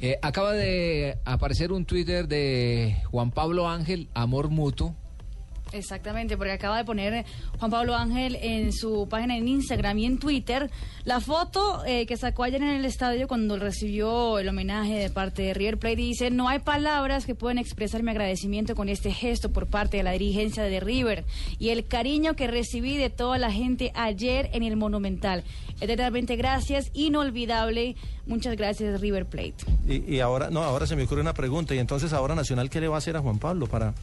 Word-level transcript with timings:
Eh, 0.00 0.16
acaba 0.22 0.52
de 0.52 1.18
aparecer 1.24 1.72
un 1.72 1.84
Twitter 1.84 2.28
de 2.28 2.96
Juan 3.10 3.32
Pablo 3.32 3.68
Ángel, 3.68 4.08
Amor 4.14 4.48
Mutuo. 4.48 4.94
Exactamente, 5.72 6.36
porque 6.36 6.52
acaba 6.52 6.78
de 6.78 6.84
poner 6.84 7.24
Juan 7.58 7.70
Pablo 7.70 7.94
Ángel 7.94 8.36
en 8.40 8.72
su 8.72 9.08
página 9.08 9.36
en 9.36 9.48
Instagram 9.48 9.98
y 9.98 10.06
en 10.06 10.18
Twitter 10.18 10.70
la 11.04 11.20
foto 11.20 11.84
eh, 11.86 12.06
que 12.06 12.16
sacó 12.16 12.44
ayer 12.44 12.60
en 12.62 12.68
el 12.68 12.84
estadio 12.84 13.28
cuando 13.28 13.58
recibió 13.58 14.38
el 14.38 14.48
homenaje 14.48 14.94
de 14.94 15.10
parte 15.10 15.42
de 15.42 15.54
River 15.54 15.78
Plate 15.78 15.96
dice, 15.96 16.30
no 16.30 16.48
hay 16.48 16.58
palabras 16.58 17.24
que 17.24 17.34
puedan 17.34 17.58
expresar 17.58 18.02
mi 18.02 18.10
agradecimiento 18.10 18.74
con 18.74 18.88
este 18.88 19.12
gesto 19.12 19.50
por 19.50 19.66
parte 19.66 19.98
de 19.98 20.02
la 20.02 20.12
dirigencia 20.12 20.62
de 20.64 20.80
River 20.80 21.24
y 21.58 21.70
el 21.70 21.86
cariño 21.86 22.34
que 22.34 22.46
recibí 22.46 22.96
de 22.96 23.10
toda 23.10 23.38
la 23.38 23.50
gente 23.50 23.92
ayer 23.94 24.50
en 24.52 24.62
el 24.62 24.76
Monumental. 24.76 25.44
Eternamente 25.80 26.36
gracias, 26.36 26.90
inolvidable. 26.92 27.96
Muchas 28.26 28.56
gracias 28.56 29.00
River 29.00 29.26
Plate. 29.26 29.56
Y, 29.86 30.16
y 30.16 30.20
ahora, 30.20 30.50
no, 30.50 30.62
ahora 30.62 30.86
se 30.86 30.96
me 30.96 31.04
ocurre 31.04 31.20
una 31.20 31.34
pregunta. 31.34 31.74
Y 31.74 31.78
entonces 31.78 32.12
ahora 32.12 32.34
Nacional, 32.34 32.68
¿qué 32.68 32.80
le 32.80 32.88
va 32.88 32.96
a 32.96 32.98
hacer 32.98 33.16
a 33.16 33.20
Juan 33.20 33.38
Pablo 33.38 33.66
para, 33.66 33.94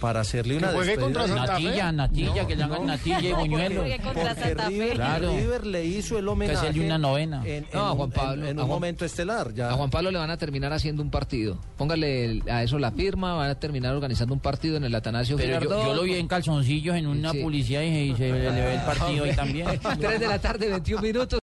para 0.00 0.20
hacerle 0.20 0.56
una 0.56 0.68
juegue 0.68 0.96
despedida? 0.96 1.04
contra 1.04 1.26
Santa 1.28 1.56
Fe. 1.56 1.62
Natilla, 1.64 1.92
natilla, 1.92 2.46
que 2.46 2.56
le 2.56 2.62
hagan 2.64 2.86
natilla 2.86 3.20
y 3.20 3.32
buñuelo. 3.34 3.84
Porque 4.02 4.24
Santa 4.24 4.64
Fe. 4.66 4.68
River, 4.68 4.94
Claro. 4.94 5.30
River 5.36 5.66
le 5.66 5.84
hizo 5.84 6.18
el 6.18 6.28
homenaje 6.28 6.58
hacerle 6.58 6.86
una 6.86 6.98
novena. 6.98 7.42
en, 7.44 7.64
en 7.64 7.66
No, 7.72 7.80
a 7.80 7.92
un- 7.92 7.98
Juan 7.98 8.10
Pablo, 8.10 8.42
en- 8.44 8.50
en 8.50 8.58
un 8.58 8.66
Juan- 8.66 8.68
momento 8.76 9.04
estelar. 9.04 9.52
Ya. 9.54 9.70
A 9.70 9.74
Juan 9.74 9.90
Pablo 9.90 10.10
le 10.10 10.18
van 10.18 10.30
a 10.30 10.36
terminar 10.36 10.72
haciendo 10.72 11.02
un 11.02 11.10
partido. 11.10 11.58
Póngale 11.76 12.24
el- 12.24 12.42
a 12.50 12.62
eso 12.62 12.78
la 12.78 12.90
firma, 12.92 13.34
van 13.34 13.50
a 13.50 13.54
terminar 13.54 13.94
organizando 13.94 14.34
un 14.34 14.40
partido 14.40 14.76
en 14.76 14.84
el 14.84 14.94
Atanasio 14.94 15.36
Pero 15.36 15.54
yo, 15.54 15.60
Girardot. 15.60 15.86
yo 15.86 15.94
lo 15.94 16.02
vi 16.02 16.14
en 16.14 16.28
calzoncillos 16.28 16.96
en 16.96 17.06
una 17.06 17.32
Sí. 17.32 17.38
publicidad 17.42 17.82
y 17.82 17.88
se, 17.90 18.04
y 18.04 18.14
se 18.16 18.32
le 18.32 18.32
ve 18.50 18.74
el 18.74 18.80
partido 18.82 19.24
ahí 19.24 19.34
también. 19.34 19.66
3 20.00 20.20
de 20.20 20.26
la 20.28 20.38
tarde, 20.38 20.68
21 20.68 21.02
minutos. 21.02 21.40